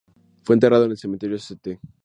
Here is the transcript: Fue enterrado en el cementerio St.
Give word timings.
Fue 0.43 0.55
enterrado 0.55 0.85
en 0.85 0.89
el 0.93 0.97
cementerio 0.97 1.35
St. 1.35 1.79